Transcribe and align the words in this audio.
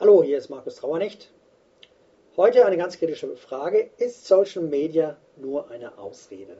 Hallo, 0.00 0.24
hier 0.24 0.38
ist 0.38 0.48
Markus 0.48 0.74
Trauernicht. 0.74 1.30
Heute 2.36 2.66
eine 2.66 2.76
ganz 2.76 2.98
kritische 2.98 3.36
Frage. 3.36 3.90
Ist 3.96 4.26
Social 4.26 4.64
Media 4.64 5.16
nur 5.36 5.70
eine 5.70 5.98
Ausrede? 5.98 6.56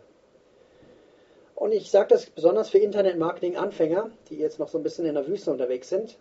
Und 1.57 1.73
ich 1.73 1.91
sage 1.91 2.11
das 2.11 2.31
besonders 2.31 2.71
für 2.71 2.79
Internet-Marketing-Anfänger, 2.79 4.13
die 4.31 4.37
jetzt 4.37 4.61
noch 4.61 4.69
so 4.69 4.79
ein 4.79 4.85
bisschen 4.85 5.05
in 5.05 5.15
der 5.15 5.27
Wüste 5.27 5.51
unterwegs 5.51 5.89
sind. 5.89 6.17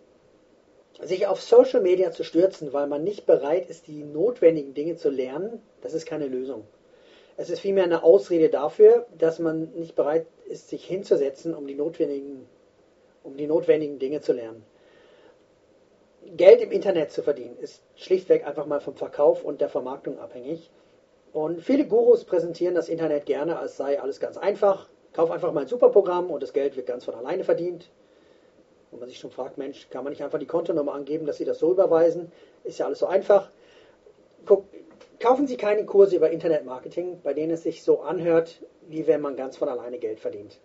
Sich 1.04 1.28
auf 1.28 1.40
Social 1.40 1.82
Media 1.82 2.12
zu 2.12 2.24
stürzen, 2.24 2.74
weil 2.74 2.88
man 2.88 3.04
nicht 3.04 3.28
bereit 3.28 3.70
ist, 3.70 3.86
die 3.86 4.04
notwendigen 4.04 4.74
Dinge 4.74 4.96
zu 4.96 5.12
lernen, 5.12 5.62
das 5.82 5.94
ist 5.94 6.08
keine 6.08 6.26
Lösung. 6.26 6.64
Es 7.38 7.52
ist 7.52 7.60
vielmehr 7.60 7.84
eine 7.84 8.04
Ausrede 8.04 8.50
dafür, 8.50 9.06
dass 9.16 9.38
man 9.38 9.72
nicht 9.76 9.96
bereit 9.96 10.26
ist, 10.48 10.70
sich 10.70 10.84
hinzusetzen, 10.84 11.54
um 11.54 11.68
die 11.68 11.76
notwendigen, 11.76 12.48
um 13.22 13.38
die 13.38 13.46
notwendigen 13.46 14.00
Dinge 14.00 14.22
zu 14.22 14.34
lernen. 14.34 14.66
Geld 16.36 16.62
im 16.62 16.72
Internet 16.72 17.12
zu 17.12 17.22
verdienen, 17.22 17.58
ist 17.60 17.84
schlichtweg 17.96 18.46
einfach 18.46 18.66
mal 18.66 18.80
vom 18.80 18.96
Verkauf 18.96 19.44
und 19.44 19.62
der 19.62 19.70
Vermarktung 19.70 20.20
abhängig. 20.20 20.72
Und 21.32 21.62
viele 21.62 21.86
Gurus 21.86 22.24
präsentieren 22.24 22.76
das 22.76 22.90
Internet 22.90 23.26
gerne, 23.26 23.58
als 23.58 23.78
sei 23.78 24.00
alles 24.00 24.20
ganz 24.20 24.38
einfach. 24.38 24.88
Kauf 25.14 25.32
einfach 25.32 25.52
mal 25.52 25.62
ein 25.62 25.68
Superprogramm 25.68 26.32
und 26.32 26.42
das 26.42 26.54
Geld 26.54 26.76
wird 26.76 26.88
ganz 26.88 27.06
von 27.06 27.16
alleine 27.16 27.44
verdient. 27.44 27.90
Und 28.92 29.00
man 29.00 29.10
sich 29.10 29.18
schon 29.18 29.32
fragt, 29.32 29.58
Mensch, 29.58 29.90
kann 29.90 30.04
man 30.04 30.12
nicht 30.12 30.24
einfach 30.24 30.40
die 30.40 30.46
Kontonummer 30.46 30.94
angeben, 30.94 31.26
dass 31.26 31.38
Sie 31.38 31.46
das 31.46 31.60
so 31.60 31.72
überweisen? 31.72 32.32
Ist 32.64 32.80
ja 32.80 32.86
alles 32.86 33.00
so 33.00 33.08
einfach. 33.08 33.50
Guck, 34.46 34.66
kaufen 35.20 35.48
Sie 35.48 35.58
keine 35.58 35.86
Kurse 35.86 36.16
über 36.16 36.30
Internetmarketing, 36.30 37.22
bei 37.24 37.34
denen 37.34 37.54
es 37.54 37.64
sich 37.64 37.84
so 37.84 38.02
anhört, 38.02 38.62
wie 38.88 39.08
wenn 39.08 39.22
man 39.22 39.36
ganz 39.36 39.58
von 39.58 39.70
alleine 39.70 39.98
Geld 39.98 40.20
verdient. 40.20 40.60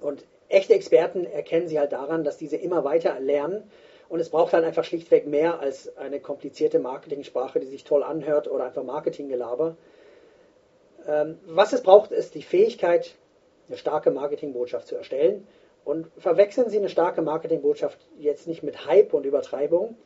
Und 0.00 0.24
echte 0.48 0.74
Experten 0.74 1.24
erkennen 1.24 1.66
Sie 1.66 1.78
halt 1.78 1.92
daran, 1.92 2.22
dass 2.22 2.36
diese 2.36 2.56
immer 2.56 2.84
weiter 2.84 3.18
lernen 3.18 3.70
und 4.12 4.20
es 4.20 4.28
braucht 4.28 4.52
halt 4.52 4.66
einfach 4.66 4.84
schlichtweg 4.84 5.26
mehr 5.26 5.60
als 5.60 5.96
eine 5.96 6.20
komplizierte 6.20 6.78
Marketingsprache, 6.78 7.60
die 7.60 7.66
sich 7.66 7.82
toll 7.82 8.02
anhört 8.02 8.46
oder 8.46 8.64
einfach 8.64 8.82
Marketinggelaber. 8.82 9.74
Ähm, 11.06 11.38
was 11.46 11.72
es 11.72 11.82
braucht, 11.82 12.12
ist 12.12 12.34
die 12.34 12.42
Fähigkeit, 12.42 13.14
eine 13.68 13.78
starke 13.78 14.10
Marketingbotschaft 14.10 14.86
zu 14.86 14.96
erstellen. 14.96 15.46
Und 15.86 16.08
verwechseln 16.18 16.68
Sie 16.68 16.76
eine 16.76 16.90
starke 16.90 17.22
Marketingbotschaft 17.22 17.98
jetzt 18.18 18.46
nicht 18.46 18.62
mit 18.62 18.84
Hype 18.84 19.14
und 19.14 19.24
Übertreibung. 19.24 19.96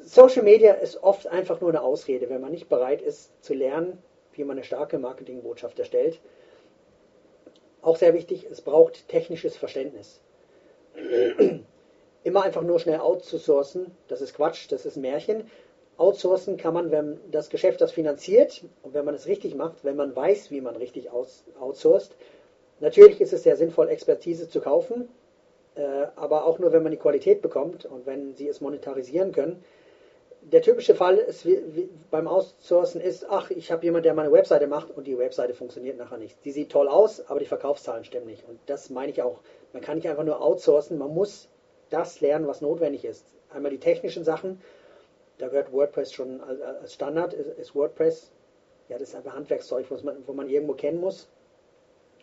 Social 0.00 0.42
Media 0.42 0.72
ist 0.72 1.02
oft 1.02 1.26
einfach 1.26 1.60
nur 1.60 1.68
eine 1.68 1.82
Ausrede, 1.82 2.30
wenn 2.30 2.40
man 2.40 2.52
nicht 2.52 2.70
bereit 2.70 3.02
ist 3.02 3.32
zu 3.44 3.52
lernen, 3.52 4.02
wie 4.32 4.44
man 4.44 4.56
eine 4.56 4.64
starke 4.64 4.98
Marketingbotschaft 4.98 5.78
erstellt. 5.78 6.22
Auch 7.82 7.96
sehr 7.96 8.14
wichtig, 8.14 8.46
es 8.50 8.62
braucht 8.62 9.08
technisches 9.08 9.58
Verständnis 9.58 10.22
immer 12.24 12.42
einfach 12.42 12.62
nur 12.62 12.78
schnell 12.78 13.00
outzusourcen, 13.00 13.90
das 14.08 14.20
ist 14.20 14.34
Quatsch, 14.34 14.70
das 14.70 14.86
ist 14.86 14.96
ein 14.96 15.02
Märchen. 15.02 15.50
Outsourcen 15.96 16.56
kann 16.56 16.74
man, 16.74 16.90
wenn 16.90 17.20
das 17.30 17.50
Geschäft 17.50 17.80
das 17.80 17.92
finanziert 17.92 18.64
und 18.82 18.94
wenn 18.94 19.04
man 19.04 19.14
es 19.14 19.26
richtig 19.26 19.54
macht, 19.54 19.84
wenn 19.84 19.96
man 19.96 20.16
weiß, 20.16 20.50
wie 20.50 20.60
man 20.60 20.76
richtig 20.76 21.10
outsourced. 21.10 22.16
Natürlich 22.80 23.20
ist 23.20 23.32
es 23.32 23.42
sehr 23.42 23.56
sinnvoll, 23.56 23.88
Expertise 23.88 24.48
zu 24.48 24.60
kaufen, 24.60 25.08
äh, 25.74 26.06
aber 26.16 26.46
auch 26.46 26.58
nur, 26.58 26.72
wenn 26.72 26.82
man 26.82 26.92
die 26.92 26.98
Qualität 26.98 27.42
bekommt 27.42 27.84
und 27.84 28.06
wenn 28.06 28.34
sie 28.34 28.48
es 28.48 28.60
monetarisieren 28.60 29.32
können. 29.32 29.62
Der 30.40 30.62
typische 30.62 30.96
Fall 30.96 31.18
ist, 31.18 31.46
beim 32.10 32.26
Outsourcen 32.26 33.00
ist, 33.00 33.26
ach, 33.30 33.50
ich 33.50 33.70
habe 33.70 33.84
jemanden, 33.84 34.04
der 34.04 34.14
meine 34.14 34.32
Webseite 34.32 34.66
macht 34.66 34.90
und 34.90 35.06
die 35.06 35.16
Webseite 35.16 35.54
funktioniert 35.54 35.98
nachher 35.98 36.18
nicht. 36.18 36.36
Die 36.44 36.50
sieht 36.50 36.72
toll 36.72 36.88
aus, 36.88 37.24
aber 37.28 37.38
die 37.38 37.46
Verkaufszahlen 37.46 38.04
stimmen 38.04 38.26
nicht. 38.26 38.48
Und 38.48 38.58
das 38.66 38.90
meine 38.90 39.12
ich 39.12 39.22
auch. 39.22 39.38
Man 39.72 39.82
kann 39.82 39.96
nicht 39.96 40.08
einfach 40.08 40.24
nur 40.24 40.42
outsourcen, 40.42 40.98
man 40.98 41.14
muss 41.14 41.48
das 41.92 42.20
lernen, 42.20 42.46
was 42.46 42.60
notwendig 42.60 43.04
ist. 43.04 43.26
Einmal 43.50 43.70
die 43.70 43.78
technischen 43.78 44.24
Sachen, 44.24 44.60
da 45.38 45.48
gehört 45.48 45.72
WordPress 45.72 46.12
schon 46.12 46.40
als 46.40 46.94
Standard, 46.94 47.34
ist 47.34 47.74
WordPress, 47.74 48.30
ja, 48.88 48.98
das 48.98 49.10
ist 49.10 49.14
einfach 49.14 49.34
Handwerkszeug, 49.34 49.90
was 49.90 50.02
man, 50.02 50.26
wo 50.26 50.32
man 50.32 50.48
irgendwo 50.48 50.74
kennen 50.74 51.00
muss. 51.00 51.28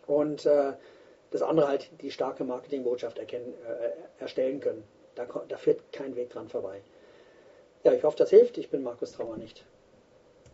Und 0.06 0.46
äh, 0.46 0.72
das 1.30 1.42
andere 1.42 1.68
halt 1.68 1.90
die 2.00 2.10
starke 2.10 2.44
Marketingbotschaft 2.44 3.18
erkennen, 3.18 3.54
äh, 3.66 4.22
erstellen 4.22 4.60
können. 4.60 4.84
Da, 5.14 5.26
da 5.48 5.56
führt 5.56 5.80
kein 5.92 6.16
Weg 6.16 6.30
dran 6.30 6.48
vorbei. 6.48 6.80
Ja, 7.84 7.92
ich 7.92 8.02
hoffe, 8.02 8.16
das 8.18 8.30
hilft. 8.30 8.58
Ich 8.58 8.70
bin 8.70 8.82
Markus 8.82 9.12
Trauer 9.12 9.36
nicht. 9.36 9.64